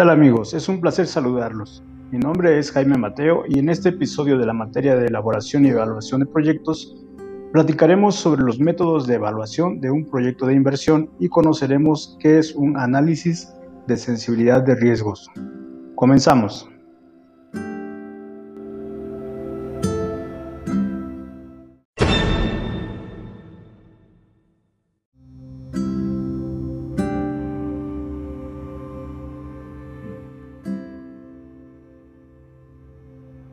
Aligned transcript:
¿Qué 0.00 0.06
tal 0.06 0.14
amigos? 0.14 0.54
Es 0.54 0.66
un 0.70 0.80
placer 0.80 1.06
saludarlos. 1.06 1.82
Mi 2.10 2.18
nombre 2.18 2.58
es 2.58 2.72
Jaime 2.72 2.96
Mateo 2.96 3.44
y 3.46 3.58
en 3.58 3.68
este 3.68 3.90
episodio 3.90 4.38
de 4.38 4.46
la 4.46 4.54
materia 4.54 4.96
de 4.96 5.08
elaboración 5.08 5.66
y 5.66 5.68
evaluación 5.68 6.20
de 6.20 6.26
proyectos 6.26 6.96
platicaremos 7.52 8.14
sobre 8.14 8.40
los 8.40 8.58
métodos 8.58 9.06
de 9.06 9.16
evaluación 9.16 9.78
de 9.78 9.90
un 9.90 10.06
proyecto 10.06 10.46
de 10.46 10.54
inversión 10.54 11.10
y 11.18 11.28
conoceremos 11.28 12.16
qué 12.18 12.38
es 12.38 12.54
un 12.54 12.78
análisis 12.78 13.52
de 13.88 13.98
sensibilidad 13.98 14.62
de 14.62 14.74
riesgos. 14.76 15.28
Comenzamos. 15.96 16.69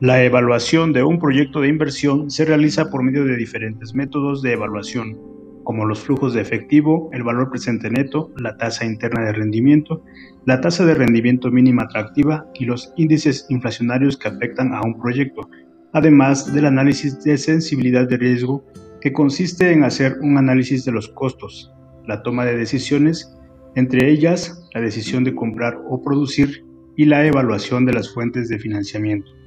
La 0.00 0.22
evaluación 0.22 0.92
de 0.92 1.02
un 1.02 1.18
proyecto 1.18 1.60
de 1.60 1.66
inversión 1.66 2.30
se 2.30 2.44
realiza 2.44 2.88
por 2.88 3.02
medio 3.02 3.24
de 3.24 3.36
diferentes 3.36 3.96
métodos 3.96 4.42
de 4.42 4.52
evaluación, 4.52 5.18
como 5.64 5.86
los 5.86 5.98
flujos 5.98 6.34
de 6.34 6.40
efectivo, 6.40 7.10
el 7.12 7.24
valor 7.24 7.50
presente 7.50 7.90
neto, 7.90 8.30
la 8.36 8.56
tasa 8.56 8.84
interna 8.84 9.24
de 9.24 9.32
rendimiento, 9.32 10.04
la 10.46 10.60
tasa 10.60 10.86
de 10.86 10.94
rendimiento 10.94 11.50
mínima 11.50 11.82
atractiva 11.82 12.46
y 12.54 12.64
los 12.64 12.92
índices 12.96 13.46
inflacionarios 13.48 14.16
que 14.16 14.28
afectan 14.28 14.72
a 14.72 14.82
un 14.82 15.00
proyecto, 15.00 15.50
además 15.92 16.54
del 16.54 16.66
análisis 16.66 17.20
de 17.24 17.36
sensibilidad 17.36 18.08
de 18.08 18.18
riesgo, 18.18 18.64
que 19.00 19.12
consiste 19.12 19.72
en 19.72 19.82
hacer 19.82 20.18
un 20.20 20.38
análisis 20.38 20.84
de 20.84 20.92
los 20.92 21.08
costos, 21.08 21.72
la 22.06 22.22
toma 22.22 22.44
de 22.44 22.56
decisiones, 22.56 23.36
entre 23.74 24.08
ellas 24.08 24.64
la 24.74 24.80
decisión 24.80 25.24
de 25.24 25.34
comprar 25.34 25.76
o 25.88 26.00
producir 26.00 26.64
y 26.96 27.06
la 27.06 27.26
evaluación 27.26 27.84
de 27.84 27.94
las 27.94 28.14
fuentes 28.14 28.48
de 28.48 28.60
financiamiento. 28.60 29.38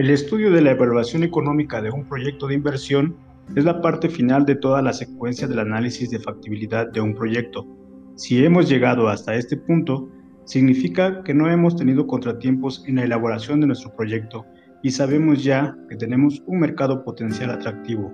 El 0.00 0.08
estudio 0.08 0.50
de 0.50 0.62
la 0.62 0.70
evaluación 0.70 1.24
económica 1.24 1.82
de 1.82 1.90
un 1.90 2.08
proyecto 2.08 2.46
de 2.46 2.54
inversión 2.54 3.16
es 3.54 3.66
la 3.66 3.82
parte 3.82 4.08
final 4.08 4.46
de 4.46 4.54
toda 4.54 4.80
la 4.80 4.94
secuencia 4.94 5.46
del 5.46 5.58
análisis 5.58 6.08
de 6.08 6.18
factibilidad 6.18 6.90
de 6.90 7.02
un 7.02 7.14
proyecto. 7.14 7.66
Si 8.14 8.42
hemos 8.42 8.66
llegado 8.66 9.10
hasta 9.10 9.34
este 9.34 9.58
punto, 9.58 10.08
significa 10.46 11.22
que 11.22 11.34
no 11.34 11.50
hemos 11.50 11.76
tenido 11.76 12.06
contratiempos 12.06 12.82
en 12.86 12.96
la 12.96 13.04
elaboración 13.04 13.60
de 13.60 13.66
nuestro 13.66 13.94
proyecto 13.94 14.46
y 14.82 14.90
sabemos 14.90 15.44
ya 15.44 15.76
que 15.90 15.96
tenemos 15.96 16.42
un 16.46 16.60
mercado 16.60 17.04
potencial 17.04 17.50
atractivo, 17.50 18.10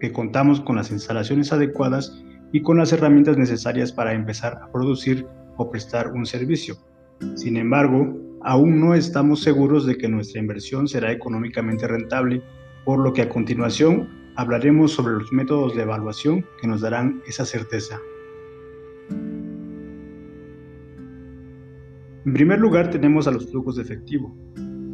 que 0.00 0.12
contamos 0.12 0.60
con 0.60 0.76
las 0.76 0.90
instalaciones 0.90 1.50
adecuadas 1.50 2.22
y 2.52 2.60
con 2.60 2.76
las 2.76 2.92
herramientas 2.92 3.38
necesarias 3.38 3.90
para 3.90 4.12
empezar 4.12 4.60
a 4.62 4.70
producir 4.70 5.26
o 5.56 5.70
prestar 5.70 6.12
un 6.12 6.26
servicio. 6.26 6.76
Sin 7.36 7.56
embargo, 7.56 8.21
aún 8.44 8.80
no 8.80 8.94
estamos 8.94 9.40
seguros 9.40 9.86
de 9.86 9.96
que 9.96 10.08
nuestra 10.08 10.40
inversión 10.40 10.88
será 10.88 11.12
económicamente 11.12 11.86
rentable, 11.86 12.42
por 12.84 12.98
lo 12.98 13.12
que 13.12 13.22
a 13.22 13.28
continuación 13.28 14.08
hablaremos 14.36 14.92
sobre 14.92 15.14
los 15.14 15.32
métodos 15.32 15.74
de 15.74 15.82
evaluación 15.82 16.44
que 16.60 16.66
nos 16.66 16.80
darán 16.80 17.22
esa 17.26 17.44
certeza. 17.44 18.00
En 22.24 22.32
primer 22.32 22.60
lugar 22.60 22.90
tenemos 22.90 23.26
a 23.26 23.32
los 23.32 23.50
flujos 23.50 23.76
de 23.76 23.82
efectivo. 23.82 24.34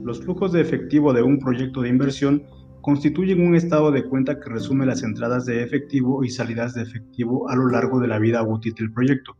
Los 0.02 0.22
flujos 0.22 0.52
de 0.52 0.60
efectivo 0.60 1.12
de 1.12 1.22
un 1.22 1.38
proyecto 1.38 1.82
de 1.82 1.90
inversión 1.90 2.42
constituyen 2.80 3.46
un 3.46 3.54
estado 3.54 3.90
de 3.90 4.04
cuenta 4.04 4.40
que 4.40 4.48
resume 4.48 4.86
las 4.86 5.02
entradas 5.02 5.44
de 5.44 5.62
efectivo 5.62 6.24
y 6.24 6.30
salidas 6.30 6.74
de 6.74 6.82
efectivo 6.82 7.48
a 7.50 7.56
lo 7.56 7.68
largo 7.68 8.00
de 8.00 8.08
la 8.08 8.18
vida 8.18 8.42
útil 8.42 8.72
del 8.74 8.92
proyecto, 8.92 9.36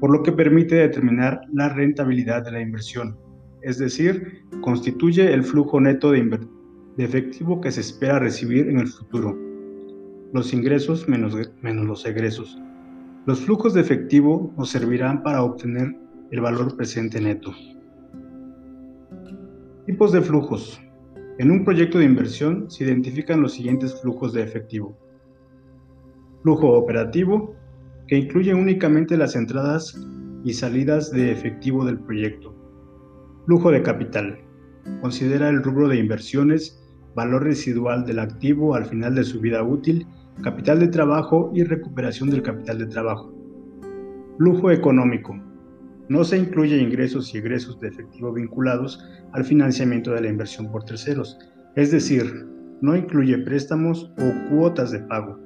por 0.00 0.10
lo 0.10 0.22
que 0.22 0.32
permite 0.32 0.76
determinar 0.76 1.40
la 1.52 1.68
rentabilidad 1.68 2.42
de 2.42 2.52
la 2.52 2.60
inversión 2.60 3.25
es 3.66 3.78
decir, 3.78 4.44
constituye 4.60 5.34
el 5.34 5.42
flujo 5.42 5.80
neto 5.80 6.12
de, 6.12 6.38
efectivo 6.98 7.60
que 7.60 7.72
se 7.72 7.80
espera 7.80 8.20
recibir 8.20 8.68
en 8.68 8.78
el 8.78 8.86
futuro, 8.86 9.36
los 10.32 10.54
ingresos 10.54 11.08
menos, 11.08 11.34
los 11.62 12.06
egresos. 12.06 12.56
Los 13.26 13.40
flujos 13.40 13.74
de 13.74 13.80
efectivo 13.80 14.54
nos 14.56 14.68
servirán 14.68 15.24
para 15.24 15.42
obtener 15.42 15.96
el 16.30 16.40
valor 16.40 16.76
presente 16.76 17.20
neto. 17.20 17.52
Tipos 19.84 20.12
de 20.12 20.22
flujos. 20.22 20.80
En 21.38 21.50
un 21.50 21.64
proyecto 21.64 21.98
de 21.98 22.04
inversión 22.04 22.70
se 22.70 22.84
identifican 22.84 23.42
los 23.42 23.54
siguientes 23.54 24.00
flujos 24.00 24.32
de 24.32 24.44
efectivo. 24.44 24.96
Flujo 26.42 26.68
operativo, 26.68 27.56
que 28.06 28.16
incluye 28.16 28.54
únicamente 28.54 29.16
las 29.16 29.34
entradas 29.34 30.00
y 30.44 30.52
salidas 30.52 31.10
de 31.10 31.32
efectivo 31.32 31.84
del 31.84 31.98
proyecto. 31.98 32.55
Flujo 33.46 33.70
de 33.70 33.80
capital. 33.80 34.40
Considera 35.00 35.48
el 35.48 35.62
rubro 35.62 35.86
de 35.86 35.98
inversiones, 35.98 36.82
valor 37.14 37.44
residual 37.44 38.04
del 38.04 38.18
activo 38.18 38.74
al 38.74 38.86
final 38.86 39.14
de 39.14 39.22
su 39.22 39.40
vida 39.40 39.62
útil, 39.62 40.04
capital 40.42 40.80
de 40.80 40.88
trabajo 40.88 41.52
y 41.54 41.62
recuperación 41.62 42.28
del 42.28 42.42
capital 42.42 42.78
de 42.78 42.86
trabajo. 42.86 43.32
Flujo 44.36 44.72
económico. 44.72 45.40
No 46.08 46.24
se 46.24 46.38
incluye 46.38 46.76
ingresos 46.76 47.32
y 47.32 47.38
egresos 47.38 47.78
de 47.78 47.86
efectivo 47.86 48.32
vinculados 48.32 49.00
al 49.32 49.44
financiamiento 49.44 50.10
de 50.10 50.22
la 50.22 50.28
inversión 50.28 50.72
por 50.72 50.82
terceros, 50.82 51.38
es 51.76 51.92
decir, 51.92 52.48
no 52.80 52.96
incluye 52.96 53.38
préstamos 53.38 54.12
o 54.18 54.50
cuotas 54.50 54.90
de 54.90 54.98
pago. 54.98 55.38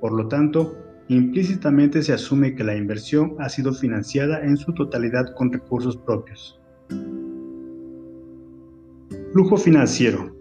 Por 0.00 0.12
lo 0.12 0.28
tanto, 0.28 0.76
implícitamente 1.08 2.04
se 2.04 2.12
asume 2.12 2.54
que 2.54 2.62
la 2.62 2.76
inversión 2.76 3.34
ha 3.40 3.48
sido 3.48 3.74
financiada 3.74 4.44
en 4.44 4.56
su 4.56 4.72
totalidad 4.74 5.34
con 5.34 5.52
recursos 5.52 5.96
propios. 5.96 6.60
Flujo 9.32 9.58
financiero. 9.58 10.34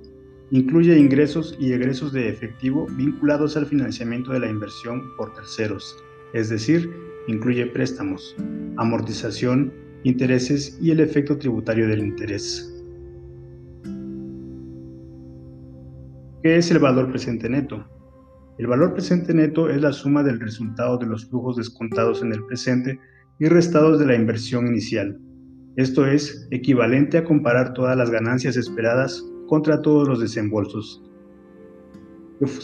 Incluye 0.49 0.97
ingresos 0.97 1.57
y 1.59 1.73
egresos 1.73 2.13
de 2.13 2.29
efectivo 2.29 2.87
vinculados 2.91 3.57
al 3.57 3.65
financiamiento 3.65 4.31
de 4.31 4.39
la 4.39 4.49
inversión 4.49 5.03
por 5.17 5.33
terceros, 5.33 5.97
es 6.31 6.47
decir, 6.47 6.89
incluye 7.27 7.65
préstamos, 7.65 8.33
amortización, 8.77 9.73
intereses 10.05 10.77
y 10.81 10.91
el 10.91 11.01
efecto 11.01 11.37
tributario 11.37 11.85
del 11.89 11.99
interés. 11.99 12.73
¿Qué 16.41 16.55
es 16.55 16.71
el 16.71 16.79
valor 16.79 17.09
presente 17.09 17.49
neto? 17.49 17.85
El 18.57 18.67
valor 18.67 18.93
presente 18.93 19.33
neto 19.33 19.69
es 19.69 19.81
la 19.81 19.91
suma 19.91 20.23
del 20.23 20.39
resultado 20.39 20.97
de 20.97 21.07
los 21.07 21.25
flujos 21.25 21.57
descontados 21.57 22.21
en 22.21 22.31
el 22.31 22.45
presente 22.45 22.97
y 23.37 23.47
restados 23.47 23.99
de 23.99 24.05
la 24.05 24.15
inversión 24.15 24.65
inicial, 24.67 25.19
esto 25.77 26.07
es 26.07 26.47
equivalente 26.49 27.19
a 27.19 27.23
comparar 27.23 27.73
todas 27.73 27.95
las 27.95 28.09
ganancias 28.09 28.57
esperadas 28.57 29.23
contra 29.47 29.81
todos 29.81 30.07
los 30.07 30.19
desembolsos 30.19 31.03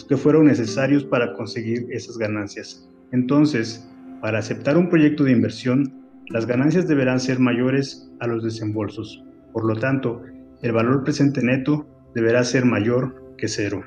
que 0.08 0.16
fueron 0.16 0.46
necesarios 0.46 1.04
para 1.04 1.32
conseguir 1.34 1.86
esas 1.90 2.18
ganancias. 2.18 2.88
Entonces, 3.12 3.88
para 4.20 4.38
aceptar 4.38 4.76
un 4.76 4.88
proyecto 4.88 5.24
de 5.24 5.32
inversión, 5.32 6.04
las 6.28 6.46
ganancias 6.46 6.88
deberán 6.88 7.20
ser 7.20 7.38
mayores 7.38 8.10
a 8.20 8.26
los 8.26 8.42
desembolsos. 8.42 9.22
Por 9.52 9.64
lo 9.64 9.76
tanto, 9.76 10.22
el 10.62 10.72
valor 10.72 11.04
presente 11.04 11.42
neto 11.42 11.86
deberá 12.14 12.42
ser 12.42 12.64
mayor 12.64 13.34
que 13.36 13.48
cero. 13.48 13.82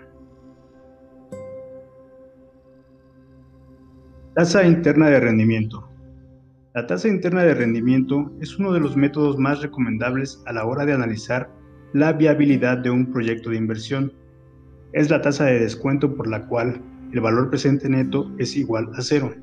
Tasa 4.35 4.65
interna 4.67 5.09
de 5.09 5.19
rendimiento. 5.19 5.89
La 6.77 6.85
tasa 6.85 7.07
interna 7.07 7.41
de 7.41 7.55
rendimiento 7.55 8.31
es 8.39 8.59
uno 8.59 8.71
de 8.71 8.79
los 8.79 8.95
métodos 8.95 9.39
más 9.39 9.63
recomendables 9.63 10.43
a 10.45 10.53
la 10.53 10.63
hora 10.63 10.85
de 10.85 10.93
analizar 10.93 11.49
la 11.91 12.13
viabilidad 12.13 12.77
de 12.77 12.91
un 12.91 13.11
proyecto 13.11 13.49
de 13.49 13.57
inversión. 13.57 14.13
Es 14.93 15.09
la 15.09 15.19
tasa 15.19 15.45
de 15.45 15.59
descuento 15.59 16.13
por 16.13 16.27
la 16.27 16.45
cual 16.45 16.79
el 17.11 17.19
valor 17.19 17.49
presente 17.49 17.89
neto 17.89 18.31
es 18.37 18.55
igual 18.55 18.91
a 18.93 19.01
cero. 19.01 19.33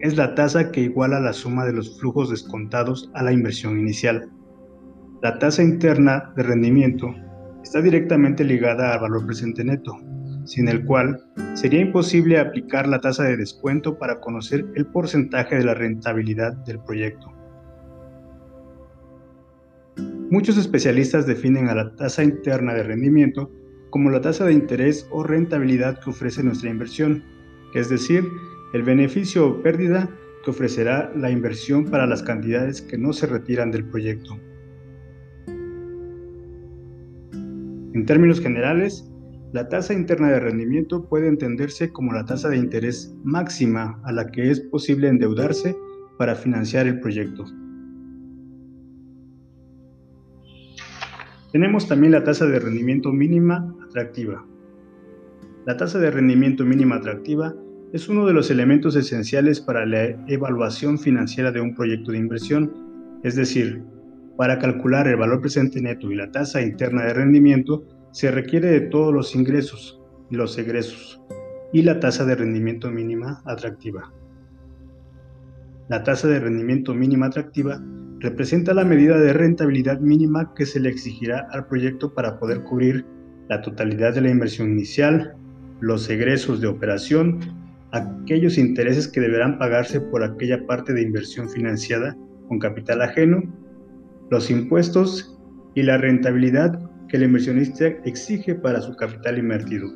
Es 0.00 0.16
la 0.16 0.34
tasa 0.34 0.72
que 0.72 0.80
iguala 0.80 1.20
la 1.20 1.34
suma 1.34 1.66
de 1.66 1.74
los 1.74 2.00
flujos 2.00 2.30
descontados 2.30 3.10
a 3.12 3.22
la 3.22 3.32
inversión 3.34 3.78
inicial. 3.78 4.30
La 5.20 5.38
tasa 5.38 5.62
interna 5.62 6.32
de 6.34 6.44
rendimiento 6.44 7.14
está 7.62 7.82
directamente 7.82 8.42
ligada 8.42 8.94
al 8.94 9.00
valor 9.00 9.26
presente 9.26 9.64
neto, 9.64 9.98
sin 10.44 10.68
el 10.68 10.84
cual 10.84 11.22
sería 11.54 11.80
imposible 11.80 12.38
aplicar 12.38 12.88
la 12.88 13.00
tasa 13.00 13.24
de 13.24 13.36
descuento 13.36 13.98
para 13.98 14.20
conocer 14.20 14.66
el 14.74 14.86
porcentaje 14.86 15.56
de 15.56 15.64
la 15.64 15.74
rentabilidad 15.74 16.52
del 16.64 16.78
proyecto. 16.80 17.32
Muchos 20.30 20.56
especialistas 20.56 21.26
definen 21.26 21.68
a 21.68 21.74
la 21.74 21.94
tasa 21.94 22.24
interna 22.24 22.72
de 22.74 22.82
rendimiento 22.82 23.50
como 23.90 24.10
la 24.10 24.22
tasa 24.22 24.46
de 24.46 24.54
interés 24.54 25.06
o 25.10 25.22
rentabilidad 25.22 26.00
que 26.00 26.10
ofrece 26.10 26.42
nuestra 26.42 26.70
inversión, 26.70 27.22
es 27.74 27.90
decir, 27.90 28.24
el 28.72 28.82
beneficio 28.82 29.46
o 29.46 29.62
pérdida 29.62 30.08
que 30.42 30.50
ofrecerá 30.50 31.12
la 31.14 31.30
inversión 31.30 31.84
para 31.84 32.06
las 32.06 32.22
cantidades 32.22 32.80
que 32.80 32.96
no 32.96 33.12
se 33.12 33.26
retiran 33.26 33.70
del 33.70 33.84
proyecto. 33.84 34.38
En 37.94 38.06
términos 38.06 38.40
generales, 38.40 39.11
la 39.52 39.68
tasa 39.68 39.92
interna 39.92 40.30
de 40.30 40.40
rendimiento 40.40 41.06
puede 41.08 41.28
entenderse 41.28 41.92
como 41.92 42.12
la 42.12 42.24
tasa 42.24 42.48
de 42.48 42.56
interés 42.56 43.14
máxima 43.22 44.00
a 44.02 44.12
la 44.12 44.26
que 44.30 44.50
es 44.50 44.60
posible 44.60 45.08
endeudarse 45.08 45.76
para 46.18 46.34
financiar 46.34 46.86
el 46.86 47.00
proyecto. 47.00 47.44
Tenemos 51.52 51.86
también 51.86 52.12
la 52.12 52.24
tasa 52.24 52.46
de 52.46 52.58
rendimiento 52.58 53.12
mínima 53.12 53.76
atractiva. 53.86 54.42
La 55.66 55.76
tasa 55.76 55.98
de 55.98 56.10
rendimiento 56.10 56.64
mínima 56.64 56.96
atractiva 56.96 57.54
es 57.92 58.08
uno 58.08 58.24
de 58.26 58.32
los 58.32 58.50
elementos 58.50 58.96
esenciales 58.96 59.60
para 59.60 59.84
la 59.84 60.04
evaluación 60.28 60.98
financiera 60.98 61.52
de 61.52 61.60
un 61.60 61.74
proyecto 61.74 62.10
de 62.12 62.18
inversión, 62.18 62.72
es 63.22 63.36
decir, 63.36 63.82
para 64.38 64.58
calcular 64.58 65.06
el 65.08 65.16
valor 65.16 65.42
presente 65.42 65.82
neto 65.82 66.10
y 66.10 66.14
la 66.14 66.32
tasa 66.32 66.62
interna 66.62 67.04
de 67.04 67.12
rendimiento 67.12 67.84
se 68.12 68.30
requiere 68.30 68.68
de 68.68 68.80
todos 68.82 69.12
los 69.12 69.34
ingresos 69.34 70.00
y 70.30 70.36
los 70.36 70.56
egresos 70.58 71.20
y 71.72 71.82
la 71.82 71.98
tasa 72.00 72.24
de 72.24 72.36
rendimiento 72.36 72.90
mínima 72.90 73.42
atractiva. 73.44 74.12
La 75.88 76.04
tasa 76.04 76.28
de 76.28 76.38
rendimiento 76.38 76.94
mínima 76.94 77.26
atractiva 77.26 77.82
representa 78.20 78.72
la 78.72 78.84
medida 78.84 79.18
de 79.18 79.32
rentabilidad 79.32 79.98
mínima 79.98 80.54
que 80.54 80.66
se 80.66 80.78
le 80.78 80.88
exigirá 80.88 81.48
al 81.50 81.66
proyecto 81.66 82.14
para 82.14 82.38
poder 82.38 82.62
cubrir 82.62 83.04
la 83.48 83.60
totalidad 83.60 84.14
de 84.14 84.20
la 84.20 84.30
inversión 84.30 84.70
inicial, 84.70 85.34
los 85.80 86.08
egresos 86.08 86.60
de 86.60 86.68
operación 86.68 87.40
aquellos 87.92 88.58
intereses 88.58 89.06
que 89.06 89.20
deberán 89.20 89.58
pagarse 89.58 90.00
por 90.00 90.24
aquella 90.24 90.66
parte 90.66 90.92
de 90.92 91.02
inversión 91.02 91.48
financiada 91.48 92.16
con 92.48 92.58
capital 92.58 93.02
ajeno, 93.02 93.42
los 94.30 94.50
impuestos 94.50 95.38
y 95.74 95.82
la 95.82 95.98
rentabilidad 95.98 96.78
que 97.12 97.18
el 97.18 97.24
inversionista 97.24 97.88
exige 98.06 98.54
para 98.54 98.80
su 98.80 98.96
capital 98.96 99.36
invertido. 99.36 99.86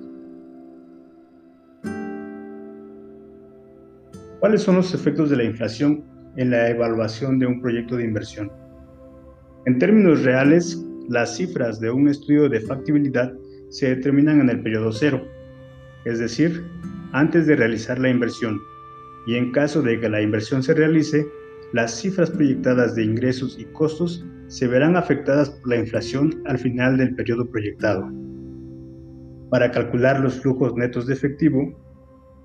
¿Cuáles 4.39 4.61
son 4.61 4.77
los 4.77 4.93
efectos 4.93 5.31
de 5.31 5.37
la 5.37 5.45
inflación 5.45 6.05
en 6.37 6.51
la 6.51 6.69
evaluación 6.69 7.39
de 7.39 7.47
un 7.47 7.63
proyecto 7.63 7.97
de 7.97 8.05
inversión? 8.05 8.53
En 9.65 9.79
términos 9.79 10.25
reales, 10.25 10.79
las 11.09 11.39
cifras 11.39 11.81
de 11.81 11.91
un 11.91 12.07
estudio 12.07 12.51
de 12.51 12.61
factibilidad 12.61 13.33
se 13.71 13.97
determinan 13.97 14.43
en 14.43 14.51
el 14.51 14.62
periodo 14.62 14.93
cero, 14.93 15.27
es 16.05 16.19
decir, 16.19 16.67
antes 17.12 17.47
de 17.47 17.57
realizar 17.57 17.99
la 17.99 18.11
inversión, 18.11 18.61
y 19.27 19.37
en 19.37 19.53
caso 19.53 19.81
de 19.81 19.99
que 19.99 20.11
la 20.11 20.21
inversión 20.21 20.62
se 20.62 20.75
realice, 20.75 21.27
las 21.76 22.00
cifras 22.00 22.31
proyectadas 22.31 22.94
de 22.94 23.05
ingresos 23.05 23.58
y 23.61 23.67
costos 23.67 24.25
se 24.46 24.67
verán 24.67 24.96
afectadas 24.96 25.50
por 25.50 25.69
la 25.69 25.76
inflación 25.76 26.43
al 26.46 26.58
final 26.58 26.96
del 26.96 27.14
periodo 27.14 27.50
proyectado. 27.50 28.11
Para 29.50 29.70
calcular 29.70 30.20
los 30.20 30.40
flujos 30.40 30.75
netos 30.75 31.06
de 31.06 31.12
efectivo, 31.12 31.78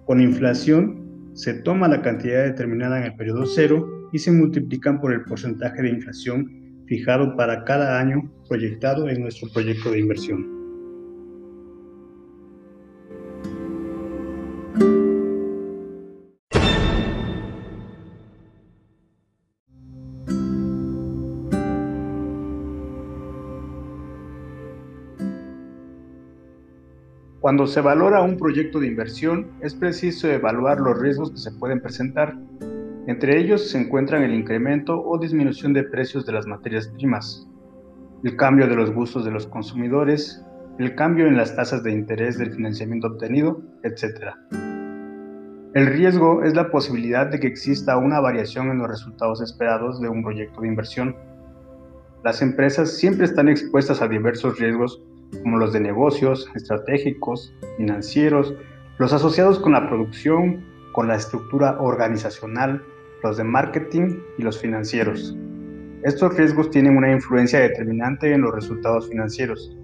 con 0.05 0.19
inflación 0.19 1.31
se 1.33 1.53
toma 1.53 1.87
la 1.87 2.01
cantidad 2.01 2.43
determinada 2.43 2.97
en 2.99 3.05
el 3.05 3.15
periodo 3.15 3.45
cero 3.45 4.09
y 4.11 4.19
se 4.19 4.33
multiplican 4.33 4.99
por 4.99 5.13
el 5.13 5.23
porcentaje 5.23 5.81
de 5.81 5.91
inflación 5.91 6.83
fijado 6.87 7.37
para 7.37 7.63
cada 7.63 8.01
año 8.01 8.29
proyectado 8.49 9.07
en 9.07 9.21
nuestro 9.21 9.47
proyecto 9.53 9.91
de 9.91 9.99
inversión. 9.99 10.60
Cuando 27.41 27.65
se 27.65 27.81
valora 27.81 28.21
un 28.21 28.37
proyecto 28.37 28.79
de 28.79 28.85
inversión, 28.85 29.47
es 29.61 29.73
preciso 29.73 30.29
evaluar 30.29 30.79
los 30.79 31.01
riesgos 31.01 31.31
que 31.31 31.39
se 31.39 31.51
pueden 31.51 31.81
presentar. 31.81 32.37
Entre 33.07 33.39
ellos 33.39 33.71
se 33.71 33.79
encuentran 33.79 34.21
el 34.21 34.35
incremento 34.35 35.01
o 35.03 35.17
disminución 35.17 35.73
de 35.73 35.83
precios 35.83 36.23
de 36.27 36.33
las 36.33 36.45
materias 36.45 36.89
primas, 36.89 37.49
el 38.23 38.35
cambio 38.35 38.67
de 38.67 38.75
los 38.75 38.93
gustos 38.93 39.25
de 39.25 39.31
los 39.31 39.47
consumidores, 39.47 40.45
el 40.77 40.93
cambio 40.93 41.25
en 41.25 41.35
las 41.35 41.55
tasas 41.55 41.81
de 41.81 41.91
interés 41.91 42.37
del 42.37 42.53
financiamiento 42.53 43.07
obtenido, 43.07 43.59
etc. 43.81 44.35
El 45.73 45.87
riesgo 45.87 46.43
es 46.43 46.53
la 46.53 46.69
posibilidad 46.69 47.25
de 47.25 47.39
que 47.39 47.47
exista 47.47 47.97
una 47.97 48.19
variación 48.19 48.69
en 48.69 48.77
los 48.77 48.87
resultados 48.87 49.41
esperados 49.41 49.99
de 49.99 50.09
un 50.09 50.21
proyecto 50.21 50.61
de 50.61 50.67
inversión. 50.67 51.15
Las 52.23 52.43
empresas 52.43 52.97
siempre 52.97 53.25
están 53.25 53.49
expuestas 53.49 53.99
a 54.03 54.07
diversos 54.07 54.59
riesgos 54.59 55.01
como 55.43 55.57
los 55.57 55.73
de 55.73 55.79
negocios, 55.79 56.49
estratégicos, 56.55 57.53
financieros, 57.77 58.53
los 58.97 59.13
asociados 59.13 59.59
con 59.59 59.71
la 59.73 59.87
producción, 59.87 60.63
con 60.91 61.07
la 61.07 61.15
estructura 61.15 61.81
organizacional, 61.81 62.83
los 63.23 63.37
de 63.37 63.43
marketing 63.43 64.19
y 64.37 64.43
los 64.43 64.59
financieros. 64.59 65.35
Estos 66.03 66.35
riesgos 66.35 66.69
tienen 66.71 66.97
una 66.97 67.11
influencia 67.11 67.59
determinante 67.59 68.33
en 68.33 68.41
los 68.41 68.53
resultados 68.53 69.07
financieros. 69.07 69.75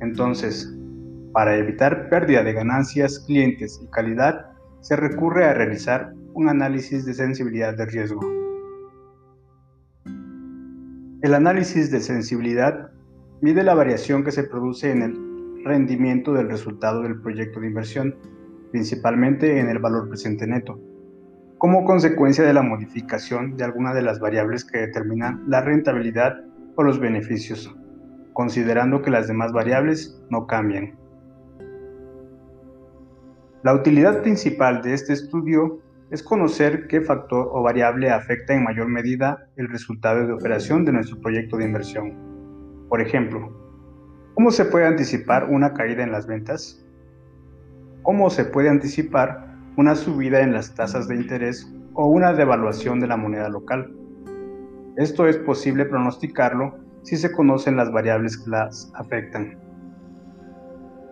Entonces, 0.00 0.74
para 1.32 1.56
evitar 1.56 2.08
pérdida 2.08 2.42
de 2.42 2.54
ganancias, 2.54 3.20
clientes 3.20 3.80
y 3.82 3.86
calidad, 3.90 4.46
se 4.80 4.96
recurre 4.96 5.44
a 5.44 5.54
realizar 5.54 6.12
un 6.32 6.48
análisis 6.48 7.04
de 7.04 7.14
sensibilidad 7.14 7.76
de 7.76 7.86
riesgo. 7.86 8.20
El 11.20 11.34
análisis 11.34 11.90
de 11.90 12.00
sensibilidad 12.00 12.90
Mide 13.40 13.62
la 13.62 13.74
variación 13.74 14.24
que 14.24 14.32
se 14.32 14.42
produce 14.42 14.90
en 14.90 15.02
el 15.02 15.64
rendimiento 15.64 16.32
del 16.32 16.48
resultado 16.48 17.02
del 17.02 17.20
proyecto 17.20 17.60
de 17.60 17.68
inversión, 17.68 18.16
principalmente 18.72 19.60
en 19.60 19.68
el 19.68 19.78
valor 19.78 20.08
presente 20.08 20.44
neto, 20.48 20.80
como 21.56 21.84
consecuencia 21.84 22.42
de 22.42 22.52
la 22.52 22.62
modificación 22.62 23.56
de 23.56 23.62
alguna 23.62 23.94
de 23.94 24.02
las 24.02 24.18
variables 24.18 24.64
que 24.64 24.78
determinan 24.78 25.44
la 25.46 25.60
rentabilidad 25.60 26.44
o 26.74 26.82
los 26.82 26.98
beneficios, 26.98 27.72
considerando 28.32 29.02
que 29.02 29.10
las 29.10 29.28
demás 29.28 29.52
variables 29.52 30.20
no 30.30 30.48
cambian. 30.48 30.98
La 33.62 33.72
utilidad 33.72 34.20
principal 34.22 34.82
de 34.82 34.94
este 34.94 35.12
estudio 35.12 35.78
es 36.10 36.24
conocer 36.24 36.88
qué 36.88 37.02
factor 37.02 37.50
o 37.52 37.62
variable 37.62 38.10
afecta 38.10 38.52
en 38.54 38.64
mayor 38.64 38.88
medida 38.88 39.46
el 39.54 39.68
resultado 39.68 40.26
de 40.26 40.32
operación 40.32 40.84
de 40.84 40.92
nuestro 40.92 41.20
proyecto 41.20 41.56
de 41.56 41.66
inversión. 41.66 42.27
Por 42.88 43.02
ejemplo, 43.02 43.52
¿cómo 44.34 44.50
se 44.50 44.64
puede 44.64 44.86
anticipar 44.86 45.44
una 45.50 45.74
caída 45.74 46.02
en 46.02 46.10
las 46.10 46.26
ventas? 46.26 46.82
¿Cómo 48.02 48.30
se 48.30 48.46
puede 48.46 48.70
anticipar 48.70 49.46
una 49.76 49.94
subida 49.94 50.40
en 50.40 50.54
las 50.54 50.74
tasas 50.74 51.06
de 51.06 51.16
interés 51.16 51.70
o 51.92 52.06
una 52.06 52.32
devaluación 52.32 52.98
de 52.98 53.06
la 53.06 53.18
moneda 53.18 53.50
local? 53.50 53.94
Esto 54.96 55.26
es 55.26 55.36
posible 55.36 55.84
pronosticarlo 55.84 56.78
si 57.02 57.16
se 57.16 57.30
conocen 57.30 57.76
las 57.76 57.92
variables 57.92 58.38
que 58.38 58.50
las 58.50 58.90
afectan. 58.94 59.58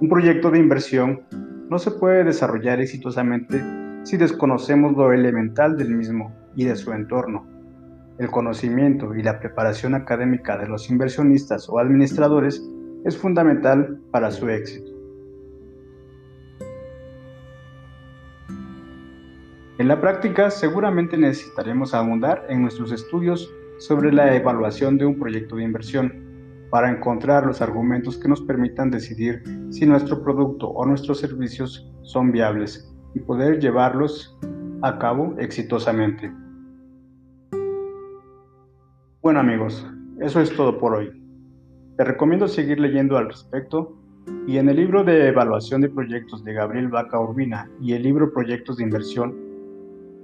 Un 0.01 0.09
proyecto 0.09 0.51
de 0.51 0.59
inversión 0.59 1.23
no 1.69 1.79
se 1.79 1.91
puede 1.91 2.25
desarrollar 2.25 2.81
exitosamente 2.81 3.63
si 4.03 4.17
desconocemos 4.17 4.97
lo 4.97 5.13
elemental 5.13 5.77
del 5.77 5.95
mismo 5.95 6.35
y 6.55 6.65
de 6.65 6.77
su 6.77 6.93
entorno 6.93 7.56
el 8.19 8.31
conocimiento 8.31 9.15
y 9.15 9.23
la 9.23 9.39
preparación 9.39 9.95
académica 9.95 10.57
de 10.57 10.69
los 10.69 10.91
inversionistas 10.91 11.69
o 11.69 11.79
administradores 11.79 12.63
es 13.05 13.17
fundamental 13.17 14.01
para 14.11 14.31
su 14.31 14.49
éxito. 14.49 14.91
En 19.79 19.89
la 19.89 20.01
práctica 20.01 20.51
seguramente 20.51 21.19
necesitaremos 21.19 21.93
abundar 21.93 22.47
en 22.49 22.63
nuestros 22.63 22.93
estudios 22.93 23.53
sobre 23.79 24.11
la 24.11 24.35
evaluación 24.35 24.97
de 24.97 25.05
un 25.05 25.19
proyecto 25.19 25.57
de 25.57 25.65
inversión 25.65 26.25
para 26.71 26.91
encontrar 26.91 27.45
los 27.47 27.61
argumentos 27.61 28.17
que 28.17 28.29
nos 28.29 28.41
permitan 28.41 28.91
decidir 28.91 29.43
si 29.71 29.85
nuestro 29.85 30.23
producto 30.23 30.69
o 30.69 30.87
nuestros 30.87 31.21
servicios 31.21 31.93
son 32.03 32.33
viables 32.33 32.91
y 33.15 33.21
poder 33.21 33.61
llevarlos 33.61 34.37
a 34.83 34.99
cabo 34.99 35.35
exitosamente. 35.39 36.33
Bueno 39.27 39.41
amigos, 39.41 39.85
eso 40.21 40.41
es 40.41 40.55
todo 40.55 40.79
por 40.79 40.95
hoy. 40.95 41.11
Te 41.97 42.05
recomiendo 42.05 42.47
seguir 42.47 42.79
leyendo 42.79 43.17
al 43.17 43.27
respecto 43.27 43.99
y 44.47 44.59
en 44.59 44.69
el 44.69 44.77
libro 44.77 45.03
de 45.03 45.27
evaluación 45.27 45.81
de 45.81 45.89
proyectos 45.89 46.45
de 46.45 46.53
Gabriel 46.53 46.87
Vaca 46.87 47.19
Urbina 47.19 47.69
y 47.81 47.95
el 47.95 48.05
libro 48.05 48.33
Proyectos 48.33 48.77
de 48.77 48.85
Inversión, 48.85 49.35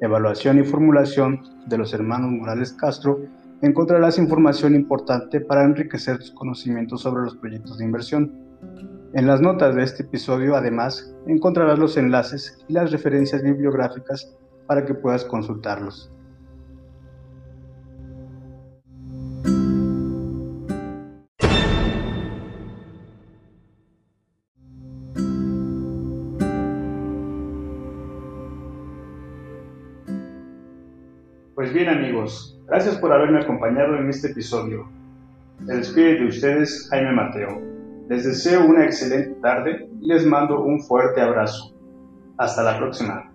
Evaluación 0.01 0.61
y 0.61 0.63
Formulación 0.63 1.43
de 1.67 1.79
los 1.79 1.93
hermanos 1.93 2.31
Morales 2.31 2.75
Castro, 2.75 3.19
encontrarás 3.61 4.21
información 4.21 4.77
importante 4.77 5.41
para 5.41 5.65
enriquecer 5.65 6.19
tus 6.19 6.31
conocimientos 6.31 7.03
sobre 7.03 7.25
los 7.25 7.35
proyectos 7.35 7.79
de 7.79 7.85
inversión. 7.85 8.33
En 9.15 9.27
las 9.27 9.41
notas 9.41 9.75
de 9.75 9.83
este 9.83 10.05
episodio, 10.05 10.55
además, 10.55 11.13
encontrarás 11.27 11.81
los 11.81 11.97
enlaces 11.97 12.57
y 12.69 12.75
las 12.75 12.93
referencias 12.93 13.43
bibliográficas 13.43 14.33
para 14.69 14.87
que 14.87 14.95
puedas 14.95 15.25
consultarlos. 15.25 16.13
Pues 31.63 31.73
bien 31.73 31.89
amigos, 31.89 32.59
gracias 32.67 32.97
por 32.97 33.13
haberme 33.13 33.39
acompañado 33.39 33.95
en 33.97 34.11
este 34.11 34.33
episodio. 34.33 34.91
Se 35.65 35.77
despide 35.77 36.17
de 36.17 36.27
ustedes 36.27 36.89
Jaime 36.91 37.13
Mateo. 37.13 37.63
Les 38.09 38.25
deseo 38.25 38.67
una 38.67 38.85
excelente 38.85 39.41
tarde 39.41 39.89
y 40.01 40.09
les 40.09 40.27
mando 40.27 40.65
un 40.65 40.83
fuerte 40.83 41.21
abrazo. 41.21 41.73
Hasta 42.37 42.65
la 42.65 42.79
próxima. 42.79 43.32